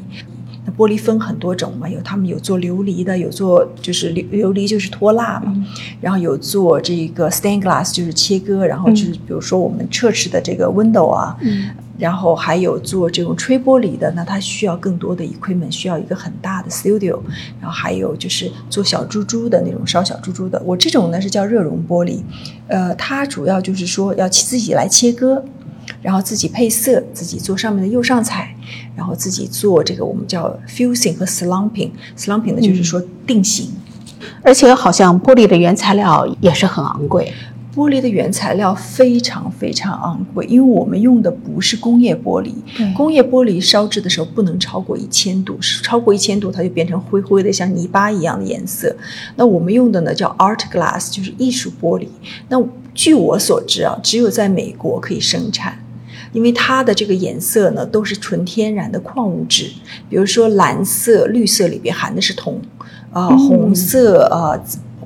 [0.66, 5.56] 那玻璃分很多种嘛，有他们有做琉璃的，有做就是琉琉璃就是脱蜡嘛，
[6.02, 11.38] 然后有做这个 stained glass 就是切割，然后就是比如说我们 church 的这个 window 啊，
[11.98, 17.20] 然后还有做这种吹玻璃的，那它需要更多的 equipment，需要一个很大的 studio，
[17.62, 22.20] 然后还有就是做小珠珠的那种烧小珠珠的，我这种呢是叫热熔玻璃，
[22.68, 25.46] 呃，它主要就是说要自己来切割。
[26.06, 28.56] 然后自己配色，自己做上面的釉上彩，
[28.96, 31.90] 然后自己做这个我们叫 fusing 和 slumping。
[32.16, 33.72] slumping 呢就是说定型，
[34.44, 37.34] 而且好像玻璃的原材料也是很昂贵。
[37.76, 42.54] 玻璃的原材料非常非常昂贵，因为我们用的不是工业玻璃。
[42.94, 48.96] 工业玻璃烧制的时候不能超过一千度，超过一千度它就变成灰灰的像泥巴一样的颜色。
[49.36, 52.08] 那我们用的呢叫 art glass，就是艺术玻璃。
[52.48, 52.64] 那
[52.94, 55.80] 据我所知啊，只有在美国可以生产。
[56.36, 59.72] 因为它的这个颜色呢，都是纯天然的矿物质，
[60.10, 62.60] 比如说蓝色、绿色里边含的是铜，
[63.14, 64.52] 啊，红色、啊，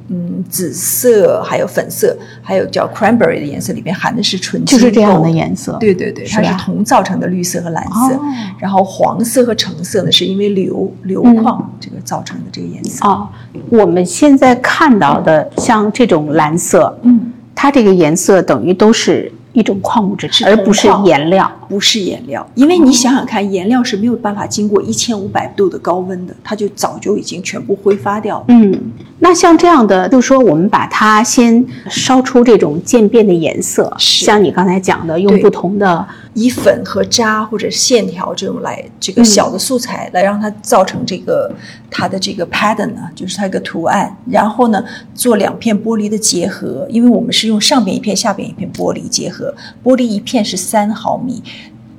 [0.08, 5.78] 嗯，紫色，还有粉色，还有叫 cranberry 的颜色里边含的是纯金，就是这样的颜色。
[5.80, 8.20] 对对对，它是铜造成的绿色和蓝色。
[8.58, 13.08] 然后黄色和橙色呢，是因为硫硫矿这个造成的这个颜色。
[13.08, 13.30] 啊，
[13.70, 19.32] 我们现在看到的像这种蓝色，嗯，它这个颜色等于都是。
[19.54, 28.46] 一种矿物质，而不是颜料，不是颜料，因为你想想看，颜料是没有办法经过一千五百度的高温的，它就早就已经全部挥发掉了。
[28.48, 36.08] 嗯，那像这样的，就是说我们把它先烧出这种渐变的颜色，像你刚才讲的，用不同的。
[36.36, 41.52] 以粉和渣或者线条这种来这个小的素材来让它造成这个
[41.90, 44.16] 它的这个 pattern 呢，就是它一个图案。
[44.30, 44.82] 然后呢，
[45.14, 49.54] 做两片玻璃的结合，因为我们是用上边一片、下边一片玻璃结合，
[49.84, 51.44] 玻璃一片是三毫米。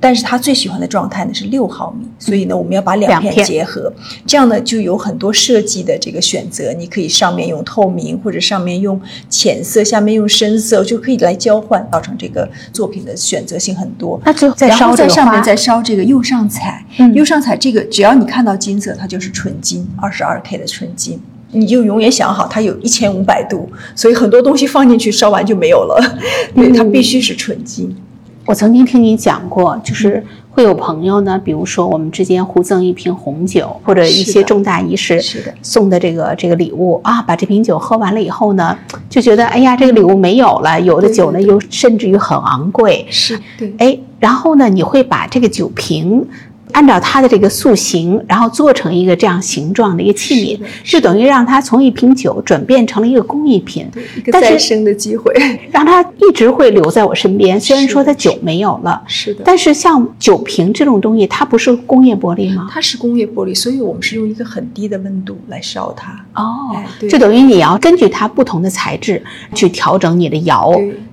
[0.01, 3.93] 但是他最喜欢的状态呢是六毫米，所以呢我们要把两片结合，
[4.25, 14.19] 这样呢就有很多设计的这个选择，你可以上面用透明，或者上面用浅色，下面用深色，就可以来交换，造成这个作品的选择性很多。
[14.25, 16.83] 那最后再烧在上面再烧这个釉上彩，
[17.13, 26.17] 釉上彩这个只要你看到金色，它就是纯金，二十二 K 的纯金，你就永远想好它有一千五百度，所以很多东西放进去烧完就没有了，
[26.55, 27.95] 对，它必须是纯金。
[28.45, 35.21] 我曾经听你讲过，就是会有朋友呢，比如说我们之间互赠一瓶红酒，或者一些重大仪式
[35.61, 38.77] 送的这个这个礼物啊，把这瓶酒喝完了以后呢，
[39.09, 46.27] 就觉得哎呀，这个礼物没有了，有的酒呢又甚至于很昂贵，是对，哎，然后呢，你会把这个酒瓶。
[46.71, 55.33] 按照它的这个塑形，然后做成一个这样形状的一个器皿，就等于让它从一瓶酒转变成了一个工艺品，一个再生的机会，
[55.71, 57.59] 让它一直会留在我身边。
[57.59, 62.69] 虽然说它酒没有了，是的，但是像酒瓶这种东西，它不是工业玻璃吗？
[62.71, 66.13] 它是工业玻璃，所以我们是用一个很低的温度来烧它。
[66.35, 66.75] 哦，
[67.09, 69.21] 就等于你要根据它不同的材质
[69.53, 70.71] 去调整你的窑，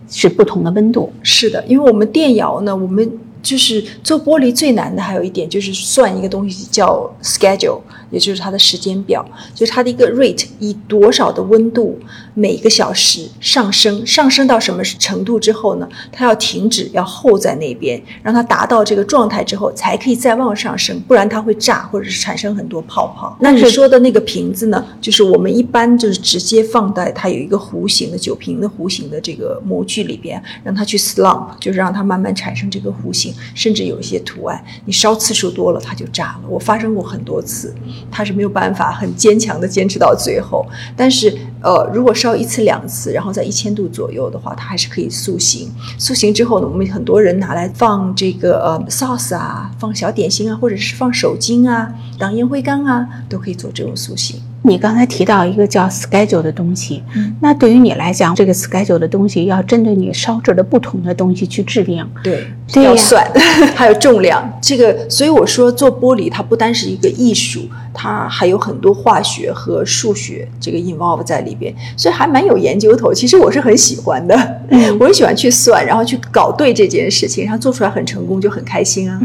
[0.08, 1.12] 是不同的温度。
[1.22, 3.10] 是的，因为我们电窑呢，我们。
[3.42, 11.98] 就是做玻璃最难的还有一点就是算一个东西叫 schedule，也就是它的时间表，就是它的一个 rate，以多少的温度
[12.34, 15.88] 每个小时上升，上升到什么程度之后呢？
[16.10, 23.36] 它要停止，要候在那边，让它达到这个状态之后才可以再往上升，不然它会炸或者是产生很多泡泡。
[23.40, 24.84] 那你说的那个瓶子呢？
[25.00, 33.34] 就是我们一般就是直接放在它有一个弧形的酒瓶的弧形的这个模具里边，让它去 slump，就是让它慢慢产生这个弧形。
[33.54, 36.48] 甚至有一些图案，你烧次数多了，它就炸了。
[36.48, 37.74] 我发生过很多次，
[38.10, 40.66] 它是没有办法很坚强的坚持到最后。
[40.96, 45.70] 但是，呃，如果烧一次两次，然后在一千度左右的话，它还是可以塑形。
[45.98, 54.40] 塑形之后呢，我们很多人拿来放这个呃 sauce 啊，放小点心啊，或者是放手巾啊，当烟灰缸啊，都可以做这种塑形。
[54.68, 57.02] 你刚才提到一个叫 schedule 的东西，
[57.40, 62.46] 那对于你来讲，这个 schedule 的东西要针对你烧制的不同的东西去制定，对，
[62.82, 63.26] 要算，
[63.74, 64.58] 还有重量。
[64.60, 67.62] 这个，所以我说做玻璃它不单是一个艺术，
[67.94, 73.14] 它还有很多化学和数学这个 involve 在里边，所以还蛮有研究头。
[73.14, 74.60] 其实我是很喜欢的，
[75.00, 79.18] 我很喜欢去算，然后去搞对这件事情，然后做出来很成功就很开心啊。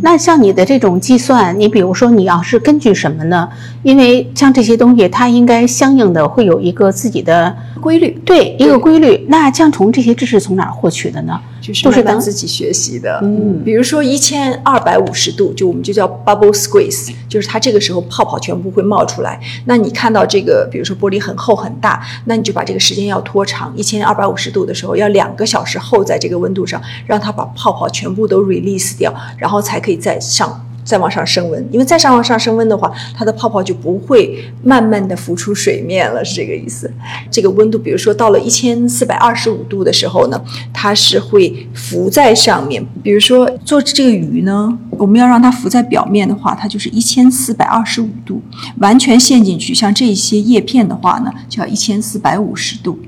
[0.00, 3.46] 那像你的这种计算，你比如说你要是根据什么呢？
[3.82, 4.69] 因为像这。
[4.69, 9.26] 这些东西它应该相应的会有一个自己的规律，对一个规律。
[9.28, 11.40] 那将从这些知识从哪儿获取的呢？
[11.60, 13.20] 就是慢慢自己学习的。
[13.22, 19.38] 嗯，比如说一千二百五十度，就我们就叫 bubble squeeze，就是它这个时候泡泡全部会冒出来。
[19.66, 23.72] 那你看到这个，比如说玻璃很厚很大，那你就把这个时间要拖长。
[23.76, 30.66] 一千二百五十度的时候，要两个小时后在这个温度上，让它把泡泡全部都 release 掉，然后才可以再上。
[30.90, 36.92] 再往上升温，因为再上往上升温的话，它的泡泡就不会慢慢的浮出水面了，是这个意思。
[37.30, 42.84] 这个温度，比如说到了一千四百二十五度的时候呢，它是会浮在上面。
[43.04, 48.42] 比如说做这个鱼呢，我们要让它浮在表面的话，它就是一千四百二十五度，
[48.78, 52.98] 完全陷进去，像这些叶片的话呢，就要一千四百五十度。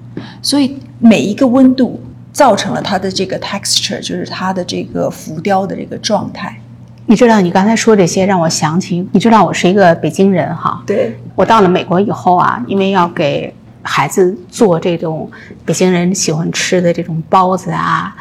[0.40, 2.00] 所以每一个温度
[2.32, 6.61] 造成了它的这个 texture，就是它的这个浮雕的这个状态。
[7.06, 10.82] 你知道，你刚才说这些让我想起，你知道我是一个北京人哈。
[10.86, 11.18] 对。
[11.34, 15.30] 我到了美国以后啊，因为要给孩子做这种
[15.64, 18.14] 北京人喜欢吃的这种包子啊、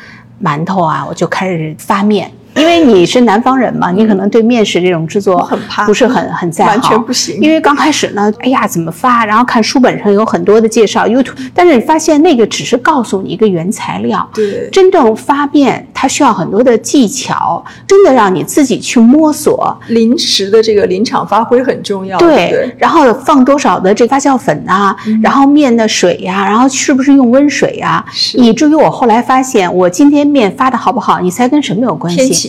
[0.43, 2.31] 馒头啊，我就开始发面。
[2.55, 7.39] 因为你是南方人嘛，你可能对面食这种制作很怕，不是很很在行，完全不行。
[7.41, 9.25] 因为刚开始呢，哎呀，怎么发？
[9.25, 19.77] 然后看书本上有很多的介绍，YouTube，但是你发现那个只是告诉你一个原材料，对，真正发面它需要很多的技巧，真的让你自己去摸索。
[19.87, 22.75] 临时的这个临场发挥很重要，对。
[22.77, 28.03] 然后放多少的这发酵粉啊，然后面的水呀，然后是不是用温水呀？
[28.33, 32.40] 以至于我后来发现，我今天面发的好不好，你猜跟什么有关系？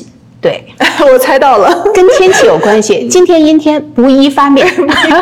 [0.43, 0.66] 对，
[1.12, 3.07] 我猜到了， 跟天气有关系。
[3.07, 4.66] 今天阴天不宜发面，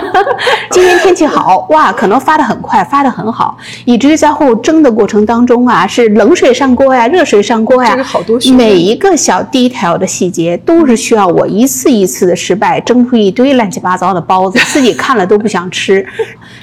[0.73, 3.55] 今天天气好哇，可能发的很快，发的很好，
[3.85, 16.03] 以至于在后蒸的过程当中啊，是冷水上锅呀，热水上锅呀，这个好多每一个小 detail 的细节都是需要我一次一次的失败，蒸出一堆乱七八糟的包子，自己看了都不想吃。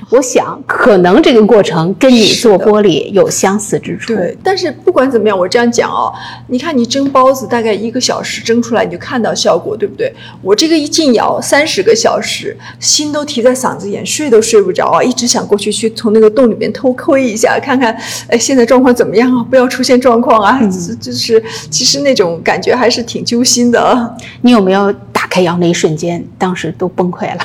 [0.09, 4.15] 我想，可能这个过程跟你做玻璃有相似之处。
[4.15, 6.13] 对，但是不管怎么样，我这样讲哦，
[6.47, 10.13] 你看你蒸包子大概一个小时蒸出来，你就看到效果，对不对？
[10.41, 17.95] 我这个一进窑三十个小时，心都提在嗓子眼，睡都睡不着啊，一直想过去去从那个洞里面偷窥一下，看看
[18.29, 20.59] 哎现在状况怎么样啊，不要出现状况啊，
[21.01, 24.15] 就是其实那种感觉还是挺揪心的。
[24.41, 27.41] 你有没有打开窑那一瞬间，当时都崩溃了？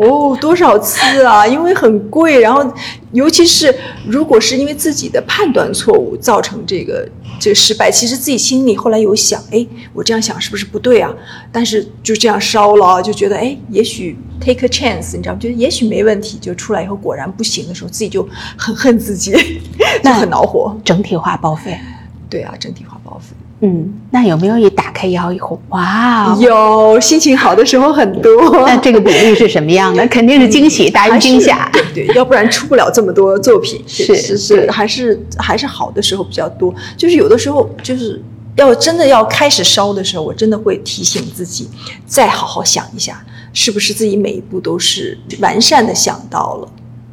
[0.00, 1.46] 哦，多少次啊！
[1.48, 2.64] 因为很贵，然后
[3.12, 3.74] 尤其是
[4.06, 7.08] 如果是因为自己的判断错误造成这个
[7.40, 11.12] 这个失败，其实自己心里后来有想，哎，我这样想是不是不对啊？
[11.50, 15.38] 但是就这样烧了，就觉得哎，也许 take a chance，你知道吗？
[15.40, 18.26] 觉得也许没问题，就出来以后果然不行的时候，自己就
[18.56, 19.32] 很恨自己，
[20.04, 20.76] 就很恼火。
[20.84, 21.78] 整体化报废。
[22.30, 23.34] 对啊，整体化报废。
[23.60, 28.30] 嗯，那有没有一打开窑以后，哇，有心情好的时候很多。
[28.64, 30.06] 那这个比例是什么样的？
[30.08, 33.82] 肯定是惊喜大于惊吓，对对，要不然出不了这么多作品。
[33.86, 36.72] 是是是，还是还是好的时候比较多。
[36.96, 38.22] 就是有的时候，就是
[38.54, 41.68] 要真的要开始烧的时候，我真的会提醒自己，
[42.06, 43.20] 再好好想一下，
[43.52, 46.68] 是不是自己每一步都是完善的想到了。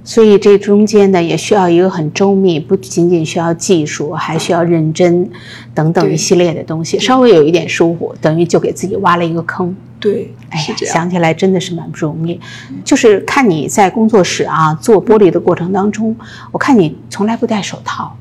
[0.07, 5.27] 所以这中间呢，也需要一个很周密，不仅仅需要技术，还需要认真，
[5.73, 6.99] 等等一系列的东西。
[6.99, 9.75] 稍微有一点疏忽，等于就给自己挖了一个坑。
[9.99, 12.39] 对，哎呀，想起来真的是蛮不容易。
[12.83, 16.15] 就是看你在工作室啊做玻璃的过程当中，
[16.51, 18.15] 我看你从来不戴手套，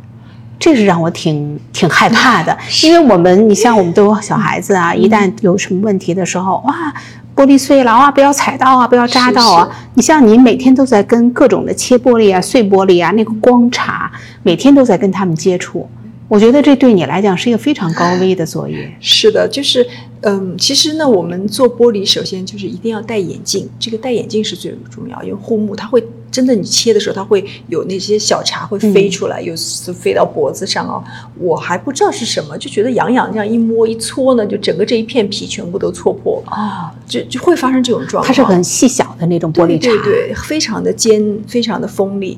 [0.59, 2.57] 这是让我挺挺害怕的。
[2.83, 6.95] 因为我们，你像我们都有小孩子啊，一旦有什么问题的时候，哇。
[7.35, 8.11] 玻璃碎了啊！
[8.11, 8.87] 不要踩到啊！
[8.87, 9.69] 不要扎到啊！
[9.95, 14.11] 你像你每天都在跟各种的切玻璃啊、碎玻璃啊，那个光查，
[14.43, 15.89] 每天都在跟他们接触。
[16.29, 18.91] 我觉得这对你来讲是一个非常高危的作业。
[18.99, 19.87] 是的，就是，
[20.23, 26.03] 嗯，其实呢，我们做玻璃，首先就是一定要戴眼镜，这个戴眼镜是最重要，因为护目，它会
[26.35, 31.01] 真的你切的时候，它会有那些小茬会飞出来，有时飞到脖子上啊。
[31.39, 38.27] 我还不知道是什么，就觉得痒痒，这样一摸一搓呢，就整个这一片皮全部都搓破啊，就就会发生这种状况。
[38.27, 42.37] 它是很细小的那种玻璃碴，对对，非常的尖，非常的锋利。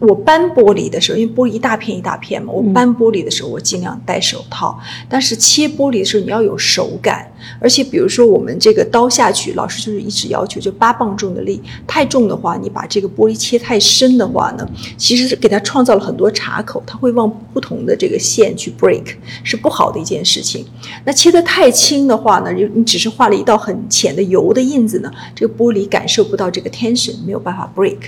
[0.00, 4.78] 我搬玻璃的时候，因为玻璃一大片一大片嘛，我搬玻璃的时候我尽量戴手套。
[5.08, 7.30] 但是切玻璃的时候你要有手感，
[7.60, 19.04] 而且比如说我们这个刀下去，老师就是一直要求就八磅重的力，太重的话，你把这个玻璃切太深的话呢，其实是给它创造了很多岔口，它会往不同的这个线去 break，
[19.44, 20.64] 是不好的一件事情。
[21.04, 27.98] 那切得太轻的话呢，你你只是画了一道很浅的油的印子呢，这个玻璃感受不到这个 tension，没有办法 break。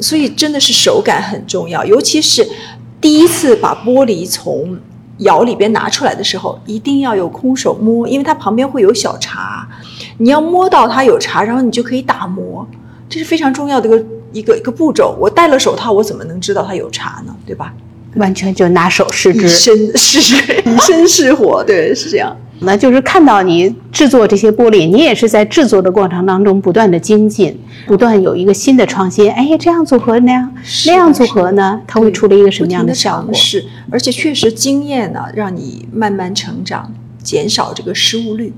[0.00, 2.46] 所以真的是手感很重要，尤其是
[3.00, 4.78] 第一次把玻璃从
[5.18, 9.66] 窑里边拿出来的时候，一定要有空手摸，因为它旁边会有小茶，
[10.18, 12.66] 你要摸到它有茶，然后你就可以打磨，
[13.08, 15.16] 这是非常重要的一个一个一个步骤。
[15.18, 17.34] 我戴了手套，我怎么能知道它有茶呢？
[17.46, 17.72] 对吧？
[18.16, 22.36] 完全就拿手试之，以身试以 身试火，对，是这样。
[22.60, 29.30] 那就是看到你制作这些玻璃，你也是在制作的过程当中不断的精进，不断有一个新的创新。
[29.30, 30.54] 哎，这样组合那样
[30.86, 33.34] 那样组合呢，它会出了一个什么样的效果？
[33.34, 36.92] 是，而且确实经验呢，让你慢慢成长，
[37.22, 38.52] 减少这个失误率。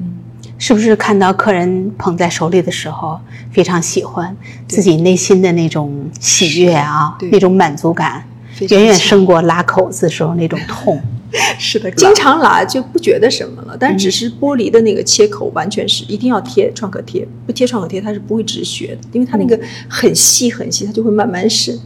[0.00, 0.12] 嗯
[0.56, 3.18] 是不是看到客人捧在手里的时候
[3.50, 4.34] 非常喜欢，
[4.68, 8.24] 自己内心的那种喜悦啊，那种满足感，
[8.70, 11.00] 远远胜过拉口子的时候那种痛。
[11.58, 21.76] 是的，经常拉就不觉得什么了，但只是玻璃的那个切口完全是一定要贴创可贴，不贴创可贴它是不会止血的，因为它那个很细很细，它就会慢慢渗。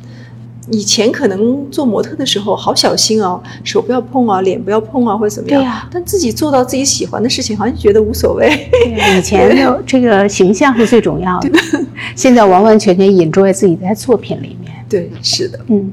[0.70, 5.62] 以前可能做模特的时候好小心哦，手不要碰啊，脸不要碰啊，或者怎么样。
[5.62, 5.88] 对呀。
[5.90, 8.68] 但自己做到自己喜欢的事情，好像觉得无所谓。
[9.16, 11.50] 以前的这个形象是最重要的，
[12.14, 14.67] 现在完完全全引注在自己在作品里面。
[14.88, 15.92] 对，是的，嗯，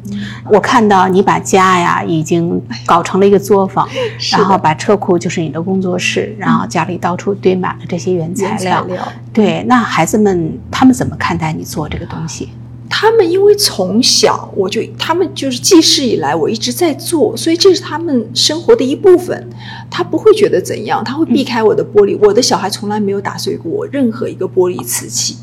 [0.50, 3.88] 我看到你把家呀已经搞成了一个作坊，
[4.32, 8.88] 然后把车库就是你的工作室，然后家里到处堆满了这些原材料。
[9.34, 12.50] 对，那孩子们他们怎么看待你做这个东西？
[12.88, 19.50] 他们因为从小我就，他们就是记事以来我一直在做，所以这是他们生活的一部分。
[19.90, 22.18] 他不会觉得怎样，他会避开我的玻璃。
[22.22, 25.36] 我的小孩从来没有打碎过任何一个玻璃瓷器。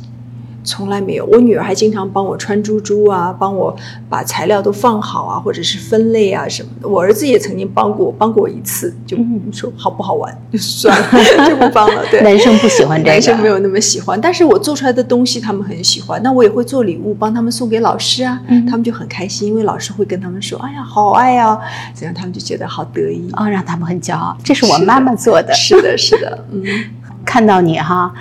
[0.64, 3.74] 从来没有，我女儿还经常帮我穿珠珠啊，帮我
[4.08, 6.88] 把材料都放好啊，或者是分类啊什么的。
[6.88, 9.16] 我儿子也曾经帮过我，帮过我一次，就
[9.52, 11.08] 说好不好玩就算了，
[11.48, 12.04] 就不帮了。
[12.10, 14.20] 对，男生不喜欢 这个，男生没有那么喜欢。
[14.20, 21.58] 但是我做出来的东西他们很喜欢，那我也会做礼物帮他们送给老师啊，他们就很开心，因为老师会跟他们说：“哎呀，好爱呀！”
[21.94, 24.36] 这样他们就觉得好得意哦，让他们很骄傲。
[24.44, 26.62] 这是我妈妈做的，是的，是的，嗯，
[27.26, 28.12] 看到你哈。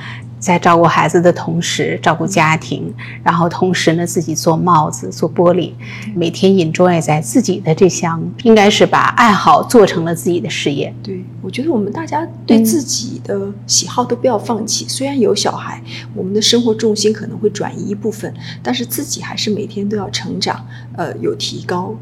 [0.41, 2.91] 在照顾孩子的同时，照顾家庭，
[3.23, 5.71] 然后同时呢，自己做帽子、做玻璃，
[6.15, 10.91] 每天 enjoy 在自己的这项，应该是把爱好做成了自己的事业。
[11.03, 14.85] 对，我觉得我们大家对自己的喜好都不要放弃。
[14.89, 15.81] 虽然有小孩，
[16.15, 18.33] 我们的生活重心可能会转移一部分，
[18.63, 20.65] 但是自己还是每天都要成长，
[20.97, 21.95] 呃，有提高。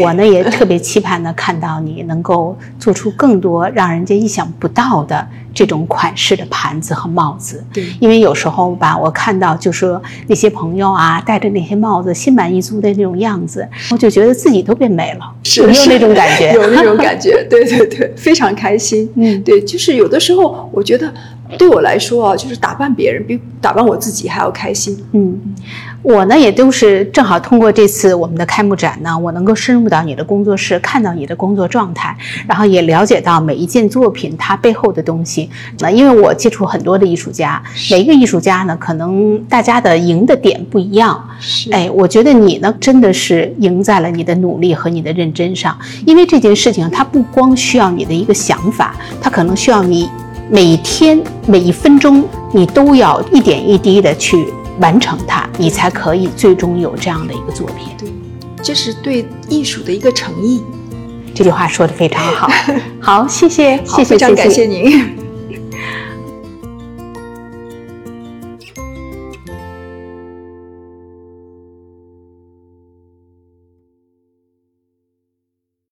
[0.00, 7.64] 我呢也特别期盼的看到你能够做出更多让人家意想不到的这种款式的盘子和帽子。
[7.72, 16.52] 对，因为有时候吧，我看到就说那些朋友啊，戴着那些帽子，心满意足的那种样子，我就觉得自己都变美了，有没有那种感觉？
[16.54, 19.10] 有那种感觉，对对对，非常开心。
[19.16, 21.12] 嗯，对，就是有的时候我觉得。
[21.56, 25.02] 对我来说啊，就是打扮别人比打扮我自己还要开心。
[25.12, 25.38] 嗯，
[26.02, 35.48] 我呢也都是正好通过这次我们的开幕展呢，我能够深入到你的工作室，看到你的工作状态，然后也了解到每一件作品它背后的东西。
[35.78, 41.28] 那因为我接触很多的艺术家，每一个艺术家呢，可能大家的赢的点不一样。
[41.40, 50.08] 是，哎，我觉得你呢真的是赢在了你的努力和你的认真上，因为这件事情它不光需要你的一个想法，它可能需要你。
[50.50, 54.46] 每天每一分钟，你都要一点一滴的去
[54.80, 57.88] 完成它，你才可以最终有这样的一个作品。
[57.98, 58.08] 对，
[58.62, 60.62] 这是对艺术的一个诚意。
[61.34, 62.50] 这句话说的非常好，
[62.98, 65.27] 好，谢谢，谢谢，非常感谢您。